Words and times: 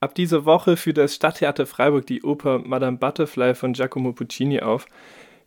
Ab 0.00 0.14
dieser 0.14 0.44
Woche 0.44 0.76
führt 0.76 0.98
das 0.98 1.16
Stadttheater 1.16 1.66
Freiburg 1.66 2.06
die 2.06 2.22
Oper 2.22 2.60
Madame 2.60 2.98
Butterfly 2.98 3.54
von 3.54 3.72
Giacomo 3.72 4.12
Puccini 4.12 4.60
auf. 4.60 4.86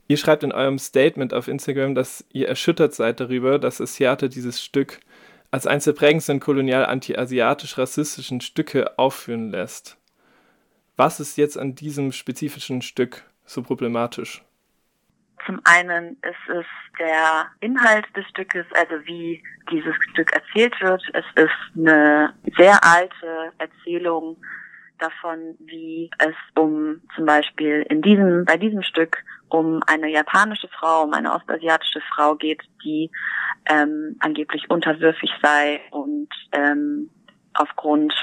Ihr 0.10 0.18
schreibt 0.18 0.44
in 0.44 0.52
eurem 0.52 0.78
Statement 0.78 1.34
auf 1.34 1.48
Instagram, 1.48 1.96
dass 1.96 2.26
ihr 2.34 2.50
erschüttert 2.50 2.94
seid 2.94 3.22
darüber, 3.22 3.60
dass 3.60 3.78
das 3.78 3.96
Theater 3.96 4.28
dieses 4.28 4.62
Stück 4.62 5.00
als 5.52 5.68
eines 5.68 5.86
der 5.86 5.94
prägendsten 5.94 6.42
kolonial 6.42 6.86
anti-asiatisch-rassistischen 6.86 8.42
Stücke 8.42 8.98
aufführen 9.00 9.52
lässt. 9.52 9.98
Was 10.98 11.22
ist 11.22 11.38
jetzt 11.38 11.58
an 11.58 11.76
diesem 11.76 12.12
spezifischen 12.12 12.82
Stück 12.82 13.24
so 13.46 13.62
problematisch? 13.62 14.44
Zum 15.46 15.60
einen 15.64 16.18
ist 16.22 16.50
es 16.50 16.66
der 17.00 17.48
Inhalt 17.60 18.06
des 18.16 18.28
Stückes, 18.30 18.66
also 18.74 19.06
wie 19.06 19.44
dieses 19.72 19.96
Stück 20.12 20.32
erzählt 20.34 20.80
wird. 20.82 21.02
Es 21.14 21.26
ist 21.36 21.78
eine 21.78 22.34
sehr 22.58 22.84
alte 22.84 23.52
Erzählung 23.58 24.38
davon, 25.00 25.56
wie 25.60 26.12
es 26.20 26.36
um 26.56 27.02
zum 27.16 27.26
Beispiel 27.26 27.86
in 27.90 28.02
diesem, 28.02 28.46
bei 28.46 28.58
diesem 28.58 28.84
Stück 28.84 29.24
um 29.50 29.82
eine 29.88 30.10
japanische 30.10 30.68
Frau, 30.70 31.04
um 31.04 31.14
eine 31.14 31.34
ostasiatische 31.34 32.02
Frau 32.14 32.36
geht, 32.36 32.62
die 32.84 33.12
ähm, 33.66 34.16
angeblich 34.20 34.70
unterwürfig 34.70 35.32
sei 35.42 35.82
und 35.92 36.30
ähm, 36.54 37.10
aufgrund 37.54 38.14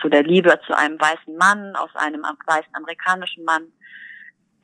zu 0.00 0.08
der 0.08 0.22
Liebe 0.22 0.60
zu 0.66 0.76
einem 0.76 1.00
weißen 1.00 1.36
Mann, 1.36 1.74
aus 1.74 1.90
einem 1.94 2.22
weißen 2.22 2.74
amerikanischen 2.74 3.44
Mann, 3.44 3.72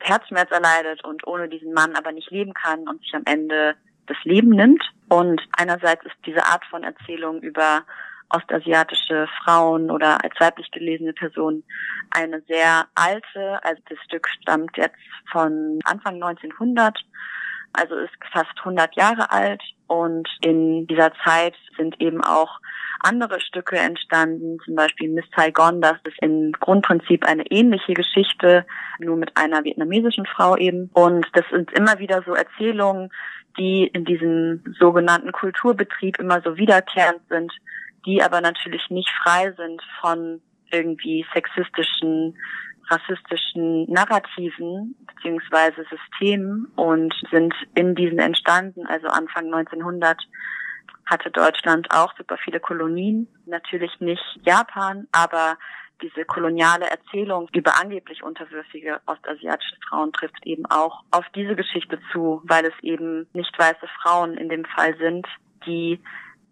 Herzschmerz 0.03 0.51
erleidet 0.51 1.03
und 1.03 1.25
ohne 1.25 1.49
diesen 1.49 1.73
Mann 1.73 1.95
aber 1.95 2.11
nicht 2.11 2.29
leben 2.31 2.53
kann 2.53 2.87
und 2.87 3.01
sich 3.01 3.13
am 3.13 3.23
Ende 3.25 3.75
das 4.07 4.17
Leben 4.23 4.49
nimmt. 4.49 4.83
Und 5.09 5.41
einerseits 5.57 6.05
ist 6.05 6.15
diese 6.25 6.45
Art 6.45 6.65
von 6.65 6.83
Erzählung 6.83 7.41
über 7.41 7.83
ostasiatische 8.29 9.27
Frauen 9.43 9.91
oder 9.91 10.23
als 10.23 10.33
weiblich 10.39 10.71
gelesene 10.71 11.13
Personen 11.13 11.63
eine 12.09 12.41
sehr 12.47 12.85
alte, 12.95 13.63
also 13.63 13.81
das 13.89 13.99
Stück 14.05 14.27
stammt 14.41 14.75
jetzt 14.75 14.97
von 15.31 15.79
Anfang 15.83 16.15
1900, 16.15 16.97
also 17.73 17.95
ist 17.95 18.13
fast 18.31 18.57
100 18.59 18.95
Jahre 18.95 19.31
alt. 19.31 19.61
Und 19.87 20.27
in 20.41 20.87
dieser 20.87 21.11
Zeit 21.23 21.55
sind 21.77 21.99
eben 22.01 22.23
auch 22.23 22.59
andere 23.03 23.39
Stücke 23.39 23.77
entstanden, 23.77 24.57
zum 24.63 24.75
Beispiel 24.75 25.09
Miss 25.09 25.25
Saigon, 25.35 25.81
das 25.81 25.97
ist 26.05 26.17
im 26.21 26.51
Grundprinzip 26.53 27.25
eine 27.25 27.45
ähnliche 27.51 27.93
Geschichte, 27.93 28.65
nur 28.99 29.17
mit 29.17 29.35
einer 29.35 29.63
vietnamesischen 29.63 30.25
Frau 30.25 30.55
eben. 30.57 30.89
Und 30.93 31.27
das 31.33 31.45
sind 31.51 31.71
immer 31.73 31.99
wieder 31.99 32.23
so 32.25 32.33
Erzählungen, 32.33 33.11
die 33.57 33.87
in 33.87 34.05
diesem 34.05 34.63
sogenannten 34.79 35.31
Kulturbetrieb 35.31 36.19
immer 36.19 36.41
so 36.41 36.57
wiederkehrend 36.57 37.21
sind, 37.29 37.51
die 38.05 38.23
aber 38.23 38.41
natürlich 38.41 38.89
nicht 38.89 39.09
frei 39.23 39.53
sind 39.53 39.81
von 40.01 40.41
irgendwie 40.71 41.25
sexistischen 41.33 42.35
rassistischen 42.89 43.89
Narrativen 43.89 44.95
beziehungsweise 45.07 45.85
Systemen 45.89 46.67
und 46.75 47.13
sind 47.31 47.53
in 47.75 47.95
diesen 47.95 48.19
entstanden, 48.19 48.85
also 48.87 49.07
Anfang 49.07 49.45
1900 49.45 50.21
hatte 51.13 51.31
Deutschland 51.31 51.87
auch 51.91 52.13
super 52.17 52.37
viele 52.37 52.59
Kolonien. 52.59 53.27
Natürlich 53.45 53.99
nicht 53.99 54.23
Japan, 54.43 55.07
aber 55.11 55.57
diese 56.01 56.25
koloniale 56.25 56.89
Erzählung 56.89 57.47
über 57.53 57.79
angeblich 57.79 58.23
unterwürfige 58.23 58.99
ostasiatische 59.05 59.75
Frauen 59.87 60.11
trifft 60.11 60.45
eben 60.45 60.65
auch 60.65 61.03
auf 61.11 61.25
diese 61.35 61.55
Geschichte 61.55 61.99
zu, 62.11 62.41
weil 62.45 62.65
es 62.65 62.73
eben 62.81 63.27
nicht 63.33 63.57
weiße 63.57 63.87
Frauen 64.01 64.35
in 64.35 64.49
dem 64.49 64.65
Fall 64.65 64.97
sind, 64.97 65.25
die 65.65 66.01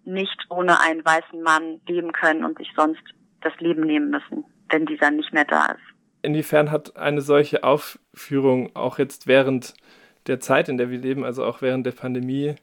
nicht 0.06 0.45
ohne 0.50 0.80
einen 0.80 1.03
weißen 1.03 1.42
Mann 1.42 1.81
leben 1.88 2.14
können 2.14 2.46
und 2.46 2.58
sich 2.58 2.72
sonst 2.75 3.02
das 3.42 3.53
Leben 3.59 3.81
nehmen 3.81 4.12
müssen, 4.12 4.46
wenn 4.70 4.86
dieser 4.86 5.12
nicht 5.12 5.34
mehr 5.34 5.46
da 5.46 5.66
ist. 5.66 5.81
Inwiefern 6.22 6.72
hat 6.72 6.96
eine 6.96 7.22
solche 7.22 7.64
Aufführung 7.64 8.75
auch 8.75 9.00
jetzt 9.00 9.28
während 9.28 9.73
der 10.28 10.40
Zeit, 10.40 10.70
in 10.70 10.78
der 10.78 10.92
wir 10.92 11.00
leben, 11.00 11.25
also 11.25 11.44
auch 11.44 11.62
während 11.62 11.86
der 11.86 11.92
Pandemie, 11.92 12.56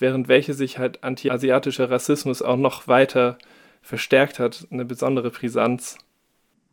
während 0.00 0.28
welche 0.28 0.54
sich 0.54 0.78
halt 0.78 1.04
anti-asiatischer 1.04 1.90
Rassismus 1.90 2.42
auch 2.42 2.56
noch 2.56 2.88
weiter 2.88 3.38
verstärkt 3.82 4.38
hat, 4.38 4.66
eine 4.70 4.84
besondere 4.84 5.30
Brisanz. 5.30 5.98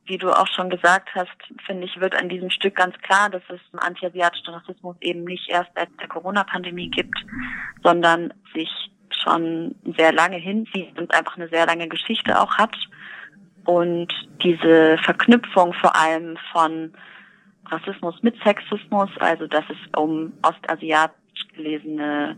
Wie 0.06 0.18
du 0.18 0.32
auch 0.32 0.48
schon 0.48 0.70
gesagt 0.70 1.10
hast, 1.16 1.38
finde 1.66 1.86
ich, 1.86 2.00
wird 2.00 2.16
an 2.16 2.30
diesem 2.30 2.50
Stück 2.50 2.76
ganz 2.76 2.98
klar, 3.00 3.30
dass 3.30 3.44
es 3.50 3.60
anti-asiatischen 3.78 4.54
Rassismus 4.54 4.96
eben 5.02 5.26
nicht 5.26 5.50
erst 5.50 5.70
seit 5.76 5.90
der 6.00 6.08
Corona-Pandemie 6.08 6.90
gibt, 6.90 7.18
sondern 7.84 8.34
sich 8.54 8.70
schon 9.24 9.76
sehr 9.98 10.14
lange 10.14 10.38
hinzieht 10.38 10.98
und 10.98 11.14
einfach 11.14 11.36
eine 11.36 11.50
sehr 11.50 11.66
lange 11.66 11.88
Geschichte 11.90 12.40
auch 12.40 12.58
hat. 12.58 12.76
Und 13.66 14.08
diese 14.42 14.98
Verknüpfung 15.04 15.74
vor 15.74 15.94
allem 15.96 16.38
von 16.54 16.94
Rassismus 17.66 18.16
mit 18.24 18.42
Sexismus, 18.44 19.10
also 19.20 19.48
dass 19.48 19.66
es 19.70 20.00
um 20.00 20.32
ostasiatisch 20.42 21.48
gelesene 21.54 22.38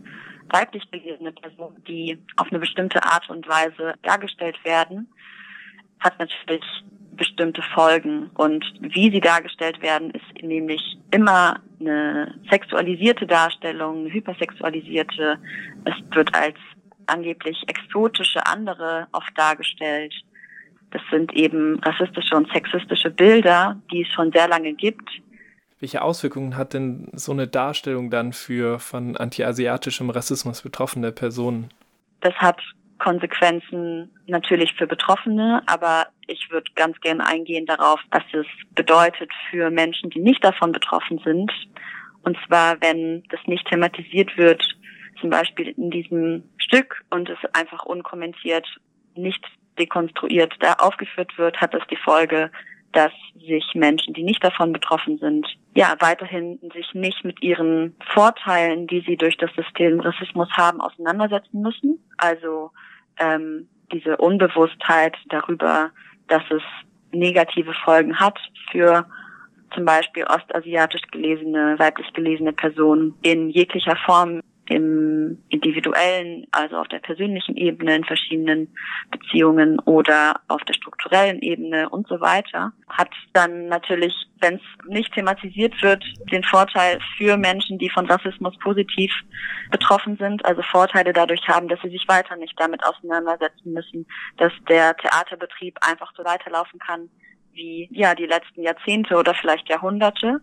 weiblich 0.52 0.90
gelesene 0.90 1.32
Personen, 1.32 1.82
die 1.84 2.18
auf 2.36 2.48
eine 2.50 2.58
bestimmte 2.58 3.02
Art 3.02 3.28
und 3.30 3.48
Weise 3.48 3.94
dargestellt 4.02 4.62
werden, 4.64 5.12
hat 6.00 6.18
natürlich 6.18 6.64
bestimmte 7.12 7.62
Folgen. 7.74 8.30
Und 8.34 8.64
wie 8.80 9.10
sie 9.10 9.20
dargestellt 9.20 9.80
werden, 9.82 10.10
ist 10.10 10.42
nämlich 10.42 10.98
immer 11.10 11.60
eine 11.78 12.34
sexualisierte 12.50 13.26
Darstellung, 13.26 14.00
eine 14.00 14.12
hypersexualisierte. 14.12 15.38
Es 15.84 15.94
wird 16.14 16.34
als 16.34 16.56
angeblich 17.06 17.62
exotische 17.66 18.44
andere 18.46 19.08
oft 19.12 19.36
dargestellt. 19.36 20.14
Das 20.92 21.02
sind 21.10 21.32
eben 21.34 21.78
rassistische 21.80 22.36
und 22.36 22.50
sexistische 22.52 23.10
Bilder, 23.10 23.80
die 23.92 24.02
es 24.02 24.08
schon 24.08 24.32
sehr 24.32 24.48
lange 24.48 24.72
gibt 24.74 25.08
welche 25.80 26.02
Auswirkungen 26.02 26.56
hat 26.56 26.74
denn 26.74 27.08
so 27.12 27.32
eine 27.32 27.48
Darstellung 27.48 28.10
dann 28.10 28.32
für 28.32 28.78
von 28.78 29.16
antiasiatischem 29.16 30.10
Rassismus 30.10 30.62
betroffene 30.62 31.10
Personen? 31.10 31.70
Das 32.20 32.34
hat 32.34 32.60
Konsequenzen 32.98 34.10
natürlich 34.26 34.74
für 34.74 34.86
Betroffene, 34.86 35.62
aber 35.66 36.08
ich 36.26 36.50
würde 36.50 36.70
ganz 36.74 37.00
gerne 37.00 37.26
eingehen 37.26 37.64
darauf, 37.64 37.98
was 38.10 38.22
es 38.32 38.46
bedeutet 38.74 39.30
für 39.50 39.70
Menschen, 39.70 40.10
die 40.10 40.20
nicht 40.20 40.44
davon 40.44 40.70
betroffen 40.70 41.18
sind. 41.24 41.50
Und 42.22 42.36
zwar, 42.46 42.80
wenn 42.82 43.24
das 43.30 43.40
nicht 43.46 43.66
thematisiert 43.66 44.36
wird, 44.36 44.62
zum 45.18 45.30
Beispiel 45.30 45.68
in 45.68 45.90
diesem 45.90 46.44
Stück 46.58 47.02
und 47.08 47.30
es 47.30 47.38
einfach 47.54 47.86
unkommentiert, 47.86 48.66
nicht 49.14 49.44
dekonstruiert 49.78 50.54
da 50.60 50.74
aufgeführt 50.74 51.36
wird, 51.38 51.58
hat 51.60 51.72
das 51.72 51.82
die 51.90 51.96
Folge, 51.96 52.50
dass 52.92 53.12
sich 53.34 53.64
Menschen, 53.74 54.14
die 54.14 54.22
nicht 54.22 54.42
davon 54.42 54.72
betroffen 54.72 55.18
sind, 55.18 55.46
ja, 55.74 55.94
weiterhin 56.00 56.58
sich 56.74 56.92
nicht 56.94 57.24
mit 57.24 57.42
ihren 57.42 57.94
Vorteilen, 58.12 58.86
die 58.86 59.02
sie 59.06 59.16
durch 59.16 59.36
das 59.36 59.50
System 59.54 60.00
Rassismus 60.00 60.48
haben, 60.52 60.80
auseinandersetzen 60.80 61.62
müssen. 61.62 62.04
Also 62.16 62.72
ähm, 63.18 63.68
diese 63.92 64.16
Unbewusstheit 64.16 65.16
darüber, 65.28 65.90
dass 66.28 66.42
es 66.50 66.62
negative 67.12 67.74
Folgen 67.84 68.18
hat 68.18 68.38
für 68.70 69.06
zum 69.74 69.84
Beispiel 69.84 70.24
ostasiatisch 70.24 71.02
gelesene, 71.12 71.76
weiblich 71.78 72.12
gelesene 72.12 72.52
Personen 72.52 73.14
in 73.22 73.50
jeglicher 73.50 73.96
Form 74.04 74.40
im 74.70 75.42
individuellen, 75.48 76.46
also 76.52 76.76
auf 76.76 76.86
der 76.88 77.00
persönlichen 77.00 77.56
Ebene 77.56 77.96
in 77.96 78.04
verschiedenen 78.04 78.72
Beziehungen 79.10 79.80
oder 79.80 80.40
auf 80.46 80.62
der 80.62 80.74
strukturellen 80.74 81.40
Ebene 81.40 81.88
und 81.88 82.06
so 82.06 82.20
weiter, 82.20 82.72
hat 82.88 83.10
dann 83.32 83.66
natürlich, 83.66 84.14
wenn 84.40 84.54
es 84.54 84.86
nicht 84.86 85.12
thematisiert 85.12 85.82
wird, 85.82 86.04
den 86.30 86.44
Vorteil 86.44 87.00
für 87.16 87.36
Menschen, 87.36 87.78
die 87.78 87.90
von 87.90 88.06
Rassismus 88.06 88.56
positiv 88.58 89.12
betroffen 89.72 90.16
sind, 90.16 90.44
also 90.44 90.62
Vorteile 90.62 91.12
dadurch 91.12 91.46
haben, 91.48 91.66
dass 91.66 91.80
sie 91.82 91.90
sich 91.90 92.06
weiter 92.06 92.36
nicht 92.36 92.54
damit 92.58 92.84
auseinandersetzen 92.84 93.72
müssen, 93.72 94.06
dass 94.36 94.52
der 94.68 94.96
Theaterbetrieb 94.96 95.78
einfach 95.80 96.12
so 96.16 96.24
weiterlaufen 96.24 96.78
kann 96.78 97.10
wie 97.52 97.88
ja 97.90 98.14
die 98.14 98.26
letzten 98.26 98.62
Jahrzehnte 98.62 99.16
oder 99.16 99.34
vielleicht 99.34 99.68
Jahrhunderte 99.68 100.40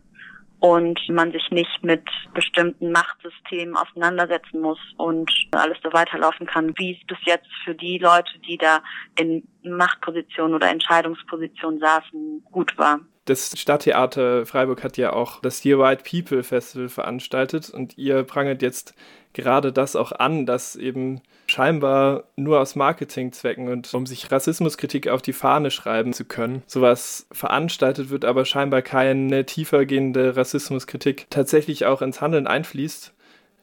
und 0.60 1.00
man 1.10 1.32
sich 1.32 1.50
nicht 1.52 1.84
mit 1.84 2.04
bestimmten 2.34 2.92
Machtsystemen 2.92 3.76
auseinandersetzen 3.76 4.62
muss 4.62 4.80
und 4.98 5.32
alles 5.52 5.78
so 5.84 5.94
weiterlaufen 5.94 6.48
kann, 6.48 6.74
wie 6.78 6.98
es 7.00 7.08
bis 7.08 7.18
jetzt 7.26 7.48
für 7.64 7.76
die 7.76 8.00
Leute, 8.00 8.40
die 8.48 8.58
da 8.58 8.82
in 9.20 9.48
Machtpositionen 9.64 10.56
oder 10.56 10.70
Entscheidungspositionen 10.70 11.80
saßen, 11.80 12.44
gut 12.52 12.78
war. 12.78 13.00
Das 13.28 13.60
Stadttheater 13.60 14.46
Freiburg 14.46 14.86
hat 14.86 14.96
ja 14.96 15.12
auch 15.12 15.42
das 15.42 15.60
Dear 15.60 15.80
White 15.80 16.04
People 16.10 16.44
Festival 16.44 16.88
veranstaltet 16.88 17.70
und 17.70 17.98
ihr 17.98 18.24
prangert 18.24 18.62
jetzt 18.62 18.96
gerade 19.34 19.74
das 19.74 19.98
auch 19.98 20.14
an, 20.14 20.46
dass 20.46 20.78
eben 20.78 21.22
scheinbar 21.48 22.24
nur 22.38 22.62
aus 22.62 22.78
Marketingzwecken 22.78 23.68
und 23.68 23.94
um 23.94 24.06
sich 24.06 24.32
Rassismuskritik 24.32 25.10
auf 25.10 25.22
die 25.22 25.34
Fahne 25.34 25.72
schreiben 25.72 26.14
zu 26.14 26.24
können, 26.24 26.64
sowas 26.68 27.28
veranstaltet 27.34 28.10
wird, 28.12 28.24
aber 28.24 28.46
scheinbar 28.46 28.82
keine 28.82 29.46
tiefergehende 29.46 30.38
Rassismuskritik 30.38 31.28
tatsächlich 31.30 31.86
auch 31.86 32.02
ins 32.02 32.22
Handeln 32.22 32.48
einfließt. 32.48 33.14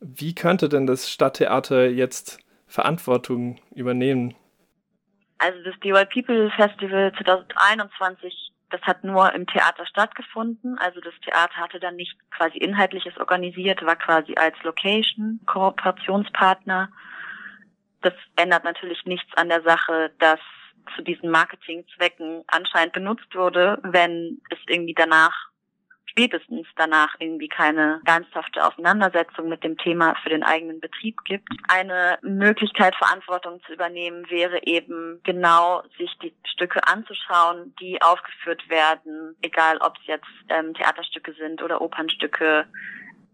Wie 0.01 0.35
könnte 0.35 0.69
denn 0.69 0.87
das 0.87 1.11
Stadttheater 1.11 1.87
jetzt 1.89 2.39
Verantwortung 2.67 3.57
übernehmen? 3.75 4.35
Also 5.39 5.59
das 5.65 5.75
DY 5.81 6.05
People 6.13 6.51
Festival 6.55 7.13
2021, 7.17 8.44
das 8.71 8.81
hat 8.83 9.05
nur 9.05 9.33
im 9.33 9.47
Theater 9.47 9.87
stattgefunden. 9.87 10.79
Also 10.79 11.01
das 11.01 11.15
Theater 11.25 11.57
hatte 11.57 11.81
dann 11.81 11.97
nicht 11.97 12.17
quasi 12.31 12.59
inhaltliches 12.59 13.17
organisiert, 13.19 13.85
war 13.85 13.97
quasi 13.97 14.35
als 14.37 14.57
Location, 14.63 15.41
Kooperationspartner. 15.47 16.91
Das 18.01 18.15
ändert 18.37 18.65
natürlich 18.65 19.05
nichts 19.05 19.33
an 19.37 19.49
der 19.49 19.63
Sache, 19.63 20.13
dass 20.19 20.41
zu 20.97 21.03
diesen 21.03 21.31
Marketingzwecken 21.31 22.45
anscheinend 22.49 22.93
benutzt 22.93 23.35
wurde, 23.35 23.79
wenn 23.83 24.41
es 24.51 24.59
irgendwie 24.67 24.95
danach 24.95 25.49
spätestens 26.15 26.69
danach 26.77 27.17
irgendwie 27.19 27.49
keine 27.49 28.01
ernsthafte 28.05 28.65
Auseinandersetzung 28.65 29.49
mit 29.49 29.65
dem 29.65 29.77
Thema 29.77 30.15
für 30.23 30.29
den 30.29 30.45
eigenen 30.45 30.79
Betrieb 30.79 31.17
gibt. 31.25 31.49
Eine 31.69 32.19
Möglichkeit, 32.23 32.95
Verantwortung 32.95 33.61
zu 33.67 33.73
übernehmen, 33.73 34.25
wäre 34.31 34.65
eben 34.65 35.21
genau, 35.25 35.83
sich 35.99 36.17
die 36.23 36.33
Stücke 36.45 36.87
anzuschauen, 36.87 37.75
die 37.81 38.01
aufgeführt 38.01 38.69
werden, 38.69 39.35
egal 39.43 39.79
ob 39.79 39.99
es 39.99 40.07
jetzt 40.07 40.31
ähm, 40.51 40.73
Theaterstücke 40.75 41.33
sind 41.33 41.63
oder 41.63 41.81
Opernstücke, 41.81 42.67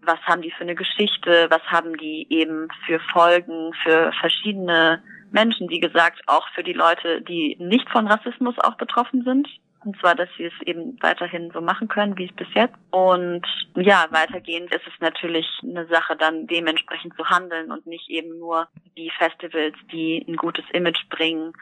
was 0.02 0.18
haben 0.22 0.40
die 0.40 0.50
für 0.50 0.62
eine 0.62 0.74
Geschichte, 0.74 1.48
was 1.50 1.62
haben 1.66 1.98
die 1.98 2.26
eben 2.30 2.68
für 2.86 2.98
Folgen 3.12 3.74
für 3.84 4.10
verschiedene 4.20 5.02
Menschen, 5.30 5.68
wie 5.68 5.80
gesagt, 5.80 6.22
auch 6.26 6.48
für 6.54 6.62
die 6.62 6.72
Leute, 6.72 7.20
die 7.20 7.56
nicht 7.60 7.90
von 7.90 8.06
Rassismus 8.06 8.58
auch 8.58 8.76
betroffen 8.78 9.22
sind. 9.22 9.48
Und 9.82 9.98
zwar, 9.98 10.14
dass 10.14 10.28
sie 10.36 10.44
es 10.44 10.52
eben 10.66 10.98
weiterhin 11.00 11.50
so 11.52 11.62
machen 11.62 11.88
können, 11.88 12.18
wie 12.18 12.26
es 12.26 12.36
bis 12.36 12.48
jetzt. 12.54 12.74
Und 12.90 13.46
ja, 13.76 14.06
weitergehend 14.10 14.74
ist 14.74 14.86
es 14.86 15.00
natürlich 15.00 15.46
eine 15.62 15.86
Sache, 15.86 16.16
dann 16.16 16.46
dementsprechend 16.46 17.14
zu 17.16 17.24
handeln 17.30 17.70
und 17.72 17.86
nicht 17.86 18.10
eben 18.10 18.38
nur 18.38 18.68
die 18.98 19.10
Festivals, 19.16 19.74
die 19.90 20.24
ein 20.28 20.36
gutes 20.36 20.64
Image 20.72 21.08
bringen, 21.08 21.54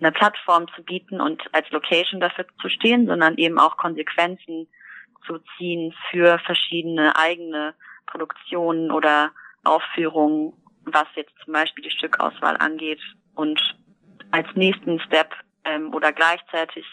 eine 0.00 0.10
Plattform 0.12 0.68
zu 0.74 0.82
bieten 0.82 1.20
und 1.20 1.42
als 1.52 1.68
Location 1.70 2.20
dafür 2.20 2.46
zu 2.62 2.70
stehen, 2.70 3.06
sondern 3.06 3.36
eben 3.36 3.58
auch 3.58 3.76
Konsequenzen 3.76 4.66
zu 5.26 5.38
ziehen 5.58 5.94
für 6.10 6.38
verschiedene 6.38 7.14
eigene 7.16 7.74
Produktionen 8.06 8.90
oder 8.90 9.32
Aufführungen, 9.64 10.54
was 10.84 11.06
jetzt 11.14 11.34
zum 11.44 11.52
Beispiel 11.52 11.84
die 11.84 11.90
Stückauswahl 11.90 12.56
angeht. 12.56 13.00
Und 13.34 13.60
als 14.30 14.48
nächsten 14.54 14.98
Step 15.00 15.34
ähm, 15.64 15.92
oder 15.94 16.12
gleichzeitig 16.12 16.86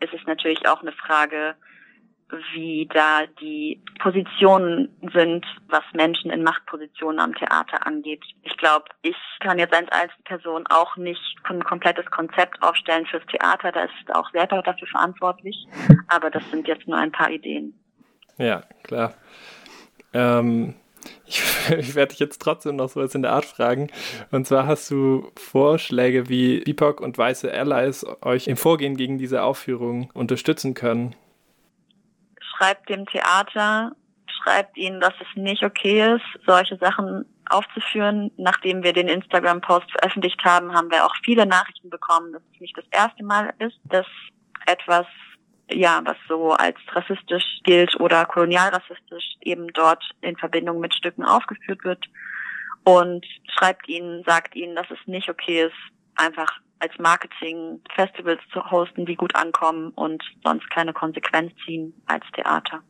ist 0.00 0.12
es 0.12 0.26
natürlich 0.26 0.66
auch 0.68 0.82
eine 0.82 0.92
Frage, 0.92 1.54
wie 2.54 2.88
da 2.92 3.26
die 3.40 3.82
Positionen 3.98 4.88
sind, 5.12 5.44
was 5.68 5.82
Menschen 5.94 6.30
in 6.30 6.42
Machtpositionen 6.42 7.18
am 7.18 7.34
Theater 7.34 7.86
angeht. 7.86 8.22
Ich 8.42 8.56
glaube, 8.56 8.84
ich 9.02 9.16
kann 9.40 9.58
jetzt 9.58 9.74
als 9.74 9.90
Einzelperson 9.90 10.66
auch 10.68 10.96
nicht 10.96 11.20
ein 11.44 11.64
komplettes 11.64 12.06
Konzept 12.06 12.62
aufstellen 12.62 13.06
fürs 13.06 13.26
Theater, 13.26 13.72
da 13.72 13.84
ist 13.84 14.14
auch 14.14 14.30
selber 14.30 14.62
dafür 14.62 14.88
verantwortlich, 14.88 15.66
aber 16.08 16.30
das 16.30 16.48
sind 16.50 16.68
jetzt 16.68 16.86
nur 16.86 16.98
ein 16.98 17.12
paar 17.12 17.30
Ideen. 17.30 17.74
Ja, 18.38 18.62
klar. 18.84 19.14
Ähm, 20.12 20.74
ich, 21.26 21.42
ich 21.78 21.94
werde 21.94 22.10
dich 22.10 22.18
jetzt 22.18 22.40
trotzdem 22.42 22.76
noch 22.76 22.88
so 22.88 23.00
was 23.00 23.14
in 23.14 23.22
der 23.22 23.32
Art 23.32 23.44
fragen. 23.44 23.90
Und 24.30 24.46
zwar 24.46 24.66
hast 24.66 24.90
du 24.90 25.30
Vorschläge, 25.36 26.28
wie 26.28 26.60
BIPOC 26.60 27.00
und 27.00 27.16
weiße 27.16 27.52
Allies 27.52 28.04
euch 28.22 28.48
im 28.48 28.56
Vorgehen 28.56 28.96
gegen 28.96 29.18
diese 29.18 29.42
Aufführung 29.42 30.10
unterstützen 30.14 30.74
können? 30.74 31.14
Schreibt 32.40 32.88
dem 32.88 33.06
Theater, 33.06 33.92
schreibt 34.42 34.76
ihnen, 34.76 35.00
dass 35.00 35.14
es 35.20 35.26
nicht 35.36 35.62
okay 35.62 36.14
ist, 36.14 36.46
solche 36.46 36.76
Sachen 36.76 37.24
aufzuführen. 37.48 38.30
Nachdem 38.36 38.82
wir 38.82 38.92
den 38.92 39.08
Instagram-Post 39.08 39.90
veröffentlicht 39.90 40.44
haben, 40.44 40.72
haben 40.72 40.90
wir 40.90 41.04
auch 41.04 41.14
viele 41.24 41.46
Nachrichten 41.46 41.90
bekommen, 41.90 42.32
dass 42.32 42.42
es 42.54 42.60
nicht 42.60 42.76
das 42.76 42.86
erste 42.90 43.24
Mal 43.24 43.52
ist, 43.58 43.78
dass 43.84 44.06
etwas 44.66 45.06
ja, 45.72 46.00
was 46.04 46.16
so 46.28 46.52
als 46.52 46.76
rassistisch 46.92 47.60
gilt 47.64 47.98
oder 48.00 48.24
kolonialrassistisch 48.26 49.36
eben 49.40 49.68
dort 49.72 50.02
in 50.20 50.36
Verbindung 50.36 50.80
mit 50.80 50.94
Stücken 50.94 51.24
aufgeführt 51.24 51.84
wird 51.84 52.04
und 52.84 53.24
schreibt 53.56 53.88
ihnen, 53.88 54.24
sagt 54.24 54.56
ihnen, 54.56 54.76
dass 54.76 54.90
es 54.90 54.98
nicht 55.06 55.28
okay 55.28 55.66
ist, 55.66 55.76
einfach 56.16 56.60
als 56.78 56.98
Marketing 56.98 57.80
Festivals 57.94 58.40
zu 58.52 58.70
hosten, 58.70 59.04
die 59.04 59.16
gut 59.16 59.34
ankommen 59.34 59.90
und 59.90 60.22
sonst 60.42 60.68
keine 60.70 60.92
Konsequenz 60.92 61.52
ziehen 61.64 61.94
als 62.06 62.24
Theater. 62.32 62.82